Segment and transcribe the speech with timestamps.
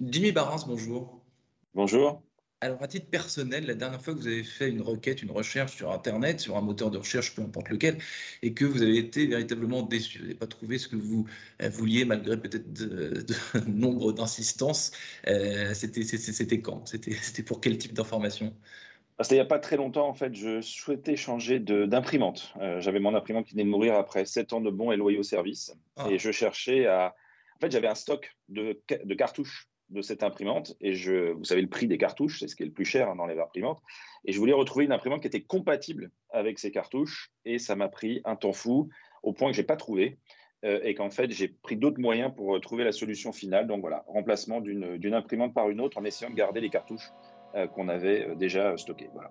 [0.00, 1.22] Jimmy Barras, bonjour.
[1.74, 2.22] Bonjour.
[2.60, 5.74] Alors, à titre personnel, la dernière fois que vous avez fait une requête, une recherche
[5.76, 7.96] sur Internet, sur un moteur de recherche, peu importe lequel,
[8.42, 11.26] et que vous avez été véritablement déçu, vous n'avez pas trouvé ce que vous
[11.62, 13.24] euh, vouliez, malgré peut-être de,
[13.66, 14.92] nombre d'insistances,
[15.28, 16.86] euh, c'était quand?
[16.86, 18.54] C'était pour quel type d'information?
[19.20, 22.52] C'était il n'y a pas très longtemps, en fait, je souhaitais changer d'imprimante.
[22.60, 25.22] Euh, j'avais mon imprimante qui venait de mourir après 7 ans de bons et loyaux
[25.22, 25.74] services.
[25.96, 26.08] Ah.
[26.10, 27.14] Et je cherchais à.
[27.56, 31.62] En fait, j'avais un stock de, de cartouches de cette imprimante et je, vous savez
[31.62, 33.80] le prix des cartouches, c'est ce qui est le plus cher hein, dans les imprimantes.
[34.24, 37.88] Et je voulais retrouver une imprimante qui était compatible avec ces cartouches et ça m'a
[37.88, 38.88] pris un temps fou
[39.22, 40.18] au point que j'ai pas trouvé
[40.64, 43.66] euh, et qu'en fait j'ai pris d'autres moyens pour trouver la solution finale.
[43.66, 47.10] Donc voilà, remplacement d'une imprimante par une autre en essayant de garder les cartouches
[47.54, 49.10] euh, qu'on avait euh, déjà stockées.
[49.14, 49.30] Voilà.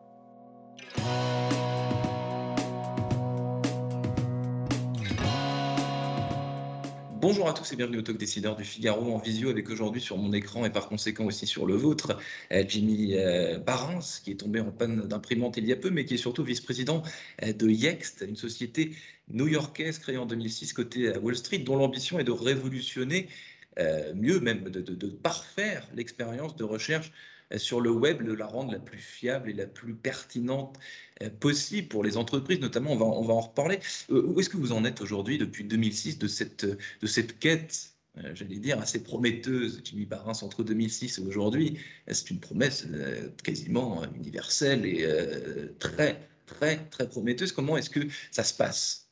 [7.28, 10.16] Bonjour à tous et bienvenue au Talk Décideur du Figaro en visio avec aujourd'hui sur
[10.16, 12.20] mon écran et par conséquent aussi sur le vôtre,
[12.52, 16.06] euh, Jimmy euh, Barins qui est tombé en panne d'imprimante il y a peu mais
[16.06, 17.02] qui est surtout vice-président
[17.42, 18.92] euh, de Yext, une société
[19.32, 23.28] new-yorkaise créée en 2006 côté à Wall Street dont l'ambition est de révolutionner,
[24.14, 27.12] mieux même de, parfaire l'expérience de recherche
[27.58, 30.78] sur le web, de la rendre la plus fiable et la plus pertinente
[31.22, 33.80] euh, possible pour les entreprises, notamment, on va, on va en reparler.
[34.10, 37.92] Euh, où est-ce que vous en êtes aujourd'hui, depuis 2006, de cette, de cette quête
[38.34, 42.88] j'allais dire, assez prometteuse, Jimmy Barins entre 2006 et aujourd'hui, c'est une promesse
[43.44, 45.06] quasiment universelle et
[45.80, 47.52] très, très, très prometteuse.
[47.52, 49.10] Comment est-ce que ça se passe?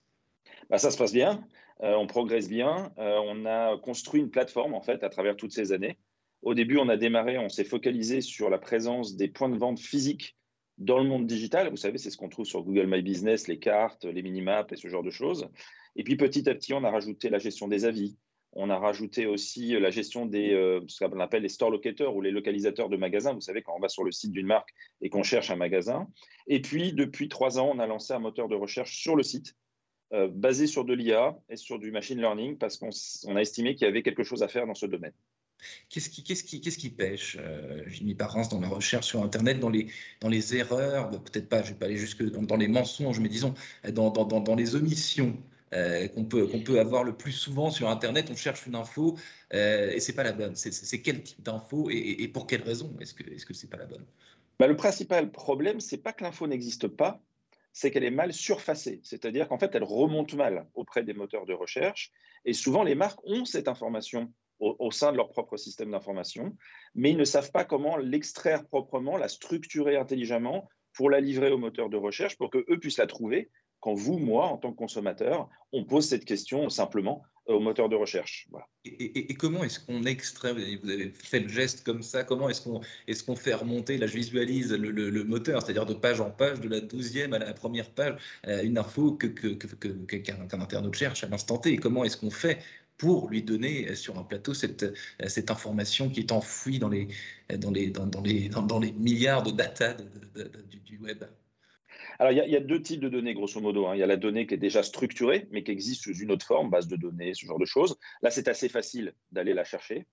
[0.70, 1.46] Bah, Ça se passe bien,
[1.82, 5.98] on progresse bien, on a construit une plateforme en fait à travers toutes ces années.
[6.44, 9.80] Au début, on a démarré, on s'est focalisé sur la présence des points de vente
[9.80, 10.36] physiques
[10.78, 11.70] dans le monde digital.
[11.70, 14.76] Vous savez, c'est ce qu'on trouve sur Google My Business, les cartes, les minimaps et
[14.76, 15.48] ce genre de choses.
[15.96, 18.18] Et puis petit à petit, on a rajouté la gestion des avis.
[18.52, 22.22] On a rajouté aussi la gestion des, euh, ce qu'on appelle les store locators ou
[22.22, 23.34] les localisateurs de magasins.
[23.34, 24.70] Vous savez, quand on va sur le site d'une marque
[25.02, 26.08] et qu'on cherche un magasin.
[26.48, 29.56] Et puis, depuis trois ans, on a lancé un moteur de recherche sur le site
[30.12, 33.86] euh, basé sur de l'IA et sur du machine learning parce qu'on a estimé qu'il
[33.86, 35.14] y avait quelque chose à faire dans ce domaine.
[35.90, 40.56] Qu'est-ce qui, qu'est-ce qui, qu'est-ce pêche, euh, Jimmy dans la recherche sur Internet, dans les,
[40.56, 43.54] erreurs, peut-être pas, je ne vais pas aller jusque dans, les mensonges, mais disons
[43.94, 45.38] dans, les omissions
[45.74, 48.30] euh, qu'on peut, avoir le plus souvent sur Internet.
[48.32, 49.18] On cherche une info
[49.54, 50.56] euh, et c'est pas la bonne.
[50.56, 54.06] C'est, quel type d'info et, pour quelle raison est-ce que est-ce que pas la bonne?
[54.60, 57.22] Bah, Le principal problème, c'est pas que l'info n'existe pas,
[57.72, 59.00] c'est qu'elle est mal surfacée.
[59.04, 62.12] C'est-à-dire qu'en fait, elle remonte mal auprès des moteurs de recherche.
[62.46, 64.32] Et souvent, les marques ont cette information
[64.64, 66.56] au, sein de leur propre système d'information,
[66.96, 71.58] mais ils ne savent pas comment l'extraire proprement, la structurer intelligemment pour la livrer au
[71.58, 73.50] moteur de recherche pour qu'eux puissent la trouver
[73.84, 77.98] quand vous, moi, en tant que consommateur, on pose cette question simplement au moteur de
[77.98, 78.48] recherche.
[78.86, 82.80] Et, comment est-ce qu'on extrait, vous avez fait le geste comme ça, comment est-ce qu'on
[83.08, 86.80] est fait remonter, là je visualise le, moteur, c'est-à-dire de page en page, de la
[86.80, 88.16] douzième à la première page,
[88.48, 92.60] euh, une info qu'un que, internaute cherche à l'instant T, et comment est-ce qu'on fait
[93.04, 94.94] pour lui donner euh, sur un plateau cette, euh,
[95.28, 97.10] cette information qui est enfouie dans les,
[97.52, 101.26] euh, dans les, dans, les, dans, les milliards de data du, web
[102.20, 103.88] alors, il y, a, deux types de données, grosso modo.
[103.88, 103.96] Hein.
[103.96, 106.46] Il y a la donnée qui est déjà structurée, mais qui existe sous une autre
[106.46, 107.98] forme, base de données, ce genre de choses.
[108.22, 110.06] Là, c'est assez facile d'aller la chercher.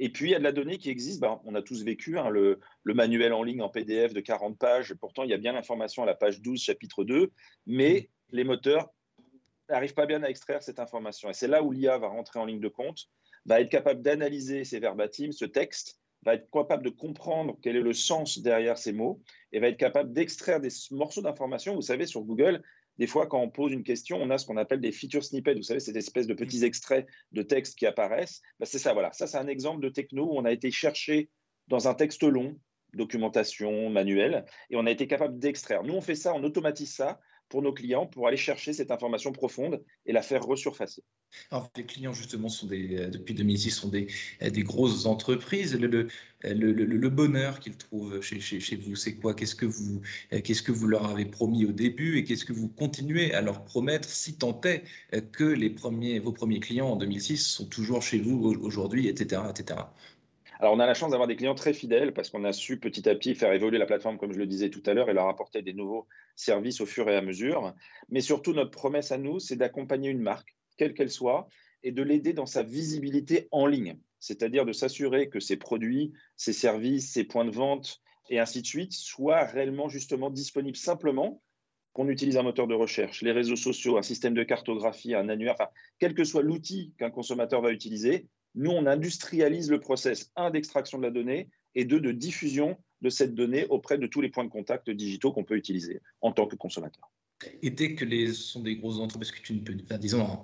[0.00, 1.20] Et puis, il y a de la donnée qui existe.
[1.20, 4.58] Ben, on a tous vécu hein, le, le, manuel en ligne en PDF de 40
[4.58, 4.94] pages.
[4.94, 7.30] Pourtant, il y a bien l'information à la page 12, chapitre 2.
[7.66, 8.90] Mais les moteurs
[9.68, 11.30] n'arrive pas bien à extraire cette information.
[11.30, 13.08] Et c'est là où l'IA va rentrer en ligne de compte,
[13.46, 17.82] va être capable d'analyser ces verbatims, ce texte, va être capable de comprendre quel est
[17.82, 19.20] le sens derrière ces mots
[19.52, 21.74] et va être capable d'extraire des morceaux d'information.
[21.74, 22.62] Vous savez, sur Google,
[22.98, 25.54] des fois, quand on pose une question, on a ce qu'on appelle des feature snippets.
[25.54, 28.40] Vous savez, cette espèce de petits extraits de texte qui apparaissent.
[28.58, 29.12] Ben, c'est ça, voilà.
[29.12, 31.28] Ça, c'est un exemple de techno où on a été chercher
[31.68, 32.58] dans un texte long,
[32.94, 35.82] documentation, manuel, et on a été capable d'extraire.
[35.82, 37.20] Nous, on fait ça, on automatise ça
[37.54, 41.04] pour nos clients pour aller chercher cette information profonde et la faire resurfacer.
[41.52, 44.08] Alors, les clients, justement, sont des, euh, depuis 2006, sont des,
[44.42, 45.78] euh, des grosses entreprises.
[45.78, 46.08] Le, le,
[46.42, 49.34] le, le bonheur qu'ils trouvent chez, chez, chez vous, c'est quoi?
[49.34, 50.00] Qu'est-ce que vous
[50.32, 53.40] euh, qu'est-ce que vous leur avez promis au début et qu'est-ce que vous continuez à
[53.40, 54.82] leur promettre si tant est
[55.30, 59.80] que les premiers, vos premiers clients en 2006 sont toujours chez vous aujourd'hui, etc., etc.
[60.60, 63.08] Alors, on a la chance d'avoir des clients très fidèles parce qu'on a su petit
[63.08, 65.28] à petit faire évoluer la plateforme, comme je le disais tout à l'heure, et leur
[65.28, 66.06] apporter des nouveaux
[66.36, 67.74] services au fur et à mesure.
[68.08, 71.48] Mais surtout, notre promesse à nous, c'est d'accompagner une marque, quelle qu'elle soit,
[71.82, 73.98] et de l'aider dans sa visibilité en ligne.
[74.20, 78.00] C'est-à-dire de s'assurer que ses produits, ses services, ses points de vente,
[78.30, 81.42] et ainsi de suite, soient réellement justement disponibles simplement
[81.92, 85.54] qu'on utilise un moteur de recherche, les réseaux sociaux, un système de cartographie, un annuaire,
[85.54, 85.68] enfin,
[85.98, 90.98] quel que soit l'outil qu'un consommateur va utiliser, Nous, on industrialise le process, un, d'extraction
[90.98, 94.44] de la donnée, et deux, de diffusion de cette donnée auprès de tous les points
[94.44, 97.10] de contact digitaux qu'on peut utiliser en tant que consommateur.
[97.62, 100.38] Et dès que les, ce sont des grosses entreprises que tu ne peux, enfin, disons,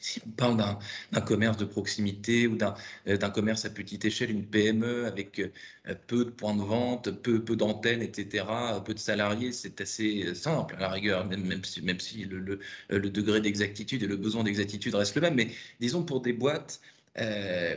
[0.00, 2.58] si on parle d'un commerce de proximité ou
[3.06, 7.10] euh, d'un commerce à petite échelle, une PME avec euh, peu de points de vente,
[7.22, 8.44] peu, peu d'antennes, etc.,
[8.84, 12.38] peu de salariés, c'est assez simple à la rigueur, même, même si, même si le,
[12.38, 12.60] le,
[12.90, 15.34] le degré d'exactitude et le besoin d'exactitude restent le même.
[15.34, 15.48] Mais
[15.80, 16.80] disons pour des boîtes
[17.20, 17.76] euh,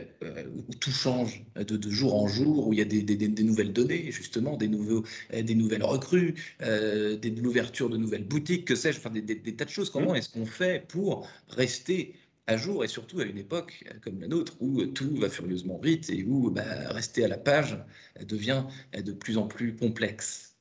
[0.68, 4.56] où tout change de, jour en jour, où il y a des, nouvelles données, justement,
[4.56, 9.56] des, nouveaux, des nouvelles recrues, euh, des, l'ouverture de nouvelles boutiques, que sais-je, enfin des,
[9.56, 9.90] tas de choses.
[9.90, 12.14] Comment est-ce qu'on fait pour rester
[12.46, 16.10] à jour et surtout à une époque comme la nôtre où tout va furieusement vite
[16.10, 17.78] et où bah, rester à la page
[18.20, 20.52] devient de plus en plus complexe?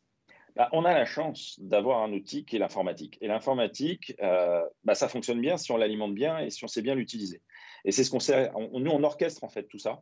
[0.55, 3.17] Bah, on a la chance d'avoir un outil qui est l'informatique.
[3.21, 6.81] Et l'informatique, euh, bah, ça fonctionne bien si on l'alimente bien et si on sait
[6.81, 7.41] bien l'utiliser.
[7.85, 8.51] Et c'est ce qu'on sait.
[8.55, 10.01] nous, on orchestre en fait tout ça.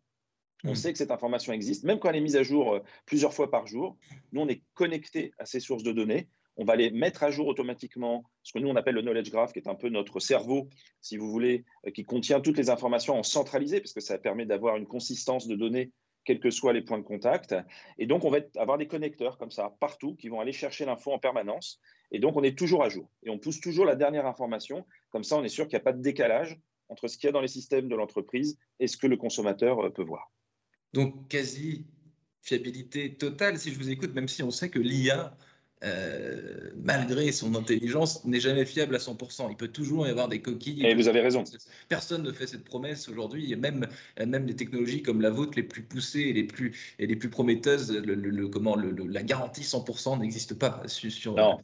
[0.66, 0.76] On mmh.
[0.76, 3.50] sait que cette information existe, même quand elle est mise à jour euh, plusieurs fois
[3.50, 3.98] par jour.
[4.34, 6.28] Nous, on est connecté à ces sources de données.
[6.58, 9.54] On va les mettre à jour automatiquement, ce que nous, on appelle le knowledge graph,
[9.54, 10.68] qui est un peu notre cerveau,
[11.00, 14.46] si vous voulez, euh, qui contient toutes les informations en centralisé, parce que ça permet
[14.46, 15.92] d'avoir une consistance de données
[16.26, 17.56] quels que soient les points de contact.
[17.98, 21.12] Et donc, on va avoir des connecteurs comme ça, partout, qui vont aller chercher l'info
[21.12, 21.80] en permanence.
[22.12, 23.10] Et donc, on est toujours à jour.
[23.24, 24.86] Et on pousse toujours la dernière information.
[25.10, 26.60] Comme ça, on est sûr qu'il n'y a pas de décalage
[26.90, 29.80] entre ce qu'il y a dans les systèmes de l'entreprise et ce que le consommateur
[29.80, 30.32] euh, peut voir.
[30.94, 31.86] Donc, quasi
[32.42, 35.38] fiabilité totale, si je vous écoute, même si on sait que l'IA,
[35.84, 39.50] euh, malgré son intelligence, n'est jamais fiable à 100%.
[39.50, 40.86] Il peut toujours y avoir des coquilles.
[40.86, 41.44] Et vous avez raison.
[41.88, 43.52] Personne ne fait cette promesse aujourd'hui.
[43.54, 43.88] Et même,
[44.18, 47.30] même les technologies comme la vôtre, les plus poussées et les plus, et les plus
[47.30, 50.82] prometteuses, le, comment, la garantie 100% n'existe pas.
[50.88, 51.60] Sur, non.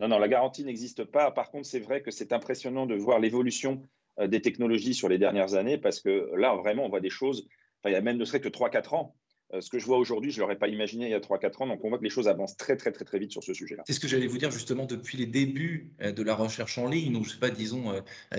[0.00, 1.30] non, non, la garantie n'existe pas.
[1.30, 3.82] Par contre, c'est vrai que c'est impressionnant de voir l'évolution
[4.18, 7.48] des technologies sur les dernières années, parce que là, vraiment, on voit des choses,
[7.84, 9.14] il y a même ne serait que 3-4 ans.
[9.52, 11.62] Euh, ce que je vois aujourd'hui, je ne l'aurais pas imaginé il y a 3-4
[11.62, 13.52] ans, donc on voit que les choses avancent très, très, très, très vite sur ce
[13.52, 13.82] sujet-là.
[13.86, 16.88] C'est ce que j'allais vous dire justement depuis les débuts euh, de la recherche en
[16.88, 17.92] ligne, donc je ne sais pas, disons,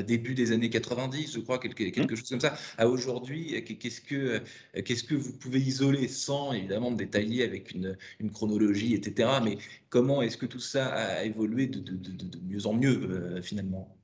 [0.06, 2.18] début des années 90, je crois, quelque, quelque mmh.
[2.18, 4.42] chose comme ça, à aujourd'hui, qu'est-ce que,
[4.81, 9.30] qu'est-ce que vous pouvez isoler sans évidemment détailler avec une, une chronologie, etc.
[9.44, 9.57] Mais
[9.89, 13.95] comment est-ce que tout ça a évolué de, de, de, de mieux en mieux finalement?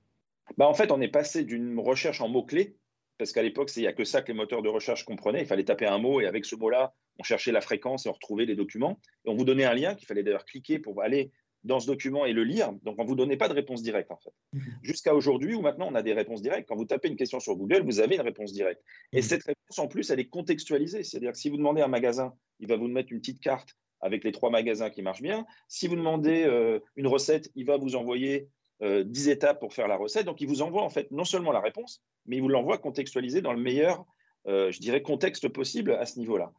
[0.58, 2.76] Bah, en fait, on est passé d'une recherche en mots-clés,
[3.18, 5.42] parce qu'à l'époque, il n'y a que ça que les moteurs de recherche comprenaient.
[5.42, 8.14] Il fallait taper un mot et avec ce mot-là, on cherchait la fréquence et on
[8.14, 9.00] retrouvait les documents.
[9.26, 11.32] Et on vous donnait un lien qu'il fallait d'ailleurs cliquer pour aller
[11.64, 12.72] dans ce document et le lire.
[12.82, 14.34] Donc, on ne vous donnait pas de réponse directe, en fait.
[14.54, 14.60] Mmh.
[14.82, 16.68] Jusqu'à aujourd'hui, où maintenant on a des réponses directes.
[16.68, 18.82] Quand vous tapez une question sur Google, vous avez une réponse directe.
[19.14, 19.22] Et mmh.
[19.22, 21.04] cette réponse, en plus, elle est contextualisée.
[21.04, 23.76] C'est-à-dire que si vous demandez à un magasin, il va vous mettre une petite carte
[24.00, 25.46] avec les trois magasins qui marchent bien.
[25.68, 28.50] Si vous demandez euh, une recette, il va vous envoyer
[28.82, 30.26] 10 euh, étapes pour faire la recette.
[30.26, 33.42] Donc, il vous envoie en fait non seulement la réponse, mais il vous l'envoie contextualisé
[33.42, 34.06] dans le meilleur,
[34.48, 36.52] euh, je dirais, contexte possible à ce niveau-là.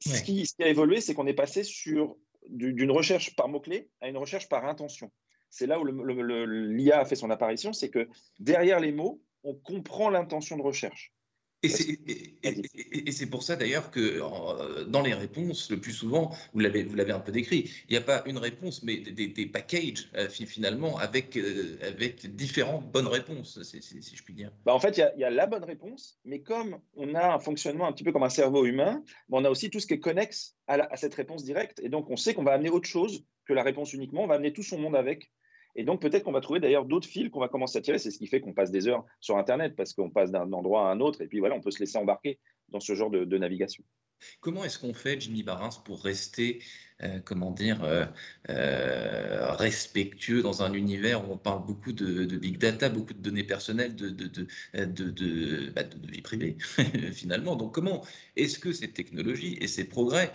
[0.00, 2.16] Ce, qui, a évolué, c'est qu'on est passé sur
[2.48, 5.10] d'une recherche par mots-clés à une recherche par intention.
[5.50, 8.08] C'est là où l'IA a fait son apparition, c'est que
[8.38, 11.12] derrière les mots, on comprend l'intention de recherche.
[11.62, 14.20] Et c'est pour ça d'ailleurs que
[14.88, 18.22] dans les réponses, le plus souvent, vous l'avez un peu décrit, il n'y a pas
[18.26, 24.16] une réponse, mais des, des packages euh, finalement avec, euh, avec différentes bonnes réponses, si
[24.16, 24.52] je puis dire.
[24.64, 27.86] Bah en fait, il y, a, la bonne réponse, mais comme on a un fonctionnement
[27.86, 30.00] un petit peu comme un cerveau humain, bah, on a aussi tout ce qui est
[30.00, 31.80] connexe à, à cette réponse directe.
[31.82, 34.34] Et donc, on sait qu'on va amener autre chose que la réponse uniquement, on va
[34.34, 35.30] amener tout son monde avec.
[35.76, 37.98] Et donc, peut-être qu'on va trouver d'ailleurs d'autres fils qu'on va commencer à tirer.
[37.98, 40.88] C'est ce qui fait qu'on passe des heures sur Internet parce qu'on passe d'un endroit
[40.88, 41.20] à un autre.
[41.20, 42.40] Et puis voilà, on peut se laisser embarquer
[42.70, 43.84] dans ce genre de, navigation.
[44.40, 46.62] Comment est-ce qu'on fait, Jimmy Barins, pour rester,
[47.02, 48.06] euh, comment dire, euh,
[48.48, 53.44] euh, respectueux dans un univers où on parle beaucoup de, big data, beaucoup de données
[53.44, 54.46] personnelles, de,
[55.74, 56.56] bah, vie privée,
[57.12, 57.56] finalement?
[57.56, 58.02] Donc, comment
[58.36, 60.32] est-ce que cette technologie et ces progrès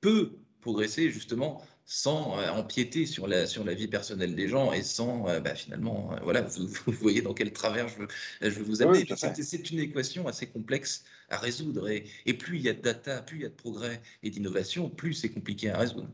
[0.00, 4.82] peuvent progresser justement sans euh, empiéter sur la, sur la vie personnelle des gens et
[4.82, 8.08] sans, euh, bah, finalement, euh, voilà, vous, voyez dans quel travers je veux,
[8.42, 9.06] je veux vous amener.
[9.06, 13.22] c'est une équation assez complexe à résoudre et, et, plus il y a de data,
[13.22, 16.10] plus il y a de progrès et d'innovation, plus c'est compliqué à résoudre.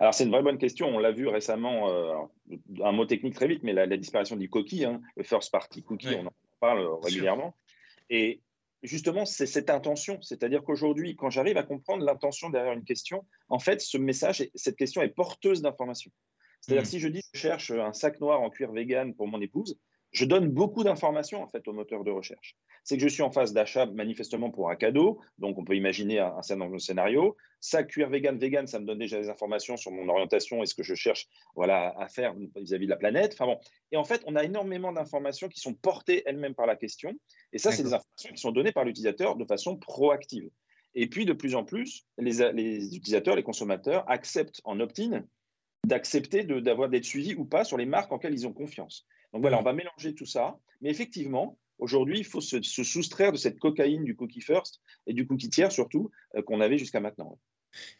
[0.00, 0.88] Alors c'est une vraie bonne question.
[0.88, 2.28] On l'a vu récemment,
[2.82, 6.16] un mot technique très vite, mais la, disparition du cookie, hein, le first party cookie,
[6.16, 7.54] on en parle régulièrement.
[8.10, 8.40] Et
[8.82, 10.20] justement, c'est cette intention.
[10.22, 14.76] C'est-à-dire qu'aujourd'hui, quand j'arrive à comprendre l'intention derrière une question, en fait, ce message, cette
[14.76, 16.10] question est porteuse d'informations.
[16.60, 16.86] C'est-à-dire, mmh.
[16.86, 19.78] si je dis je cherche un sac noir en cuir vegan pour mon épouse,
[20.12, 22.54] je donne beaucoup d'informations en fait au moteur de recherche.
[22.84, 26.18] C'est que je suis en phase d'achat manifestement pour un cadeau, donc on peut imaginer
[26.18, 27.36] un, un scénario.
[27.60, 30.74] Ça, cuir vegan, vegan, ça me donne déjà des informations sur mon orientation et ce
[30.74, 33.32] que je cherche voilà, à faire vis-à-vis de la planète.
[33.34, 33.58] Enfin bon.
[33.92, 37.14] Et en fait, on a énormément d'informations qui sont portées elles-mêmes par la question.
[37.52, 40.50] Et ça, c'est des informations qui sont données par l'utilisateur de façon proactive.
[40.94, 45.24] Et puis, de plus en plus, les, les utilisateurs, les consommateurs acceptent en opt-in
[45.86, 49.06] d'accepter d'avoir d'être suivis ou pas sur les marques en lesquelles ils ont confiance.
[49.32, 50.58] Donc voilà, on va mélanger tout ça.
[50.80, 55.26] Mais effectivement, aujourd'hui, il faut se, soustraire de cette cocaïne du cookie first et du
[55.26, 57.38] cookie tiers surtout euh, qu'on avait jusqu'à maintenant.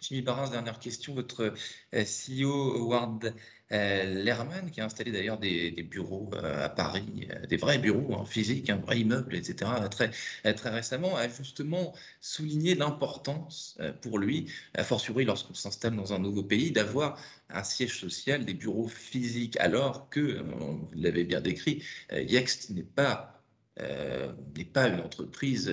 [0.01, 1.15] Jimmy Barras, dernière question.
[1.15, 1.55] Votre
[1.95, 3.35] euh, CEO Howard
[3.73, 8.69] euh, Lerman, qui a installé d'ailleurs des, bureaux à Paris, des vrais bureaux en physique,
[8.71, 10.11] un vrai immeuble, etc., très,
[10.55, 16.43] très récemment, a justement souligné l'importance pour lui, a fortiori lorsqu'on s'installe dans un nouveau
[16.43, 22.71] pays, d'avoir un siège social, des bureaux physiques, alors que, vous l'avez bien décrit, Yext
[22.71, 23.42] n'est pas
[23.81, 25.73] euh, n'est pas une entreprise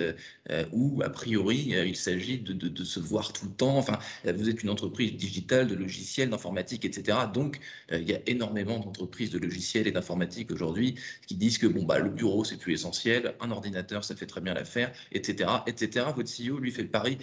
[0.50, 3.77] euh, où, a priori, euh, il s'agit de, se voir tout le temps.
[3.77, 7.18] Enfin, vous êtes une entreprise digitale, de logiciels, d'informatique, etc.
[7.34, 7.60] Donc,
[7.91, 10.96] il y a énormément d'entreprises de logiciels et d'informatique aujourd'hui
[11.27, 14.41] qui disent que bon, bah, le bureau, c'est plus essentiel, un ordinateur, ça fait très
[14.41, 16.06] bien l'affaire, etc., etc.
[16.15, 17.18] Votre CEO, lui, fait le pari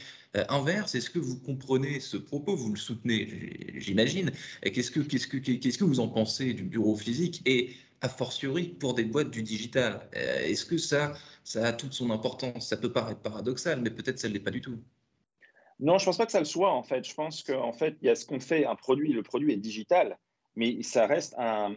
[0.50, 0.94] inverse.
[0.94, 2.54] Est-ce que vous comprenez ce propos?
[2.54, 4.30] Vous le soutenez, j'imagine.
[4.62, 7.42] Qu'est-ce que, qu'est-ce, que, vous en pensez du bureau physique?
[8.00, 10.08] A fortiori pour des boîtes du digital.
[10.16, 12.68] Euh, est-ce que ça, ça a toute son importance?
[12.68, 14.78] Ça peut paraître paradoxal, mais peut-être ça ne l'est pas du tout.
[15.78, 17.06] Non, je ne pense pas que ça le soit, en fait.
[17.06, 19.58] Je pense qu'en fait, il y a ce qu'on fait, un produit, le produit est
[19.58, 20.18] digital,
[20.54, 21.76] mais ça reste un...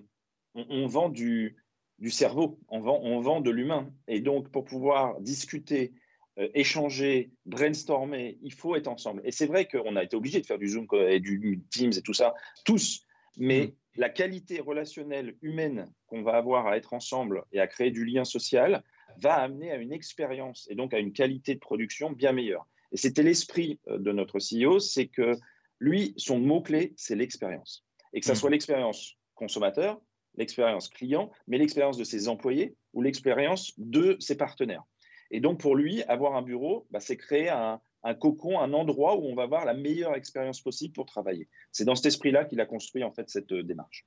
[0.56, 1.58] On, vend du,
[2.00, 3.94] du cerveau, on vend, on vend de l'humain.
[4.08, 5.94] Et donc, pour pouvoir discuter,
[6.40, 9.22] euh, échanger, brainstormer, il faut être ensemble.
[9.26, 12.02] Et c'est vrai qu'on a été obligé de faire du Zoom et du Teams et
[12.02, 12.34] tout ça,
[12.66, 13.06] tous.
[13.38, 17.92] Mais mm la qualité relationnelle humaine qu'on va avoir à être ensemble et à créer
[17.92, 18.84] du lien social
[19.18, 22.68] va amener à une expérience et donc à une qualité de production bien meilleure.
[22.92, 25.34] Et c'était l'esprit euh, de notre CEO, c'est que
[25.80, 27.86] lui, son mot-clé, c'est l'expérience.
[28.14, 28.38] Et que ça mmh.
[28.38, 30.02] soit l'expérience consommateur,
[30.36, 34.84] l'expérience client, mais l'expérience de ses employés ou l'expérience de ses partenaires.
[35.32, 39.18] Et donc pour lui, avoir un bureau, bah, c'est créer un, un cocon, un endroit
[39.18, 41.48] où on va avoir la meilleure expérience possible pour travailler.
[41.72, 44.06] C'est dans cet esprit-là qu'il a construit en fait cette euh, démarche.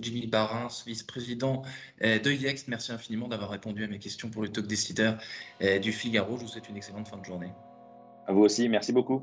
[0.00, 1.62] Jimmy Barins, vice-président
[2.02, 5.18] euh, de IEX, merci infiniment d'avoir répondu à mes questions pour le talk décideur
[5.62, 6.36] euh, du Figaro.
[6.36, 7.52] Je vous souhaite une excellente fin de journée.
[8.26, 9.22] À vous aussi, merci beaucoup.